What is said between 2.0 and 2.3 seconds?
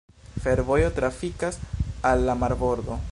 al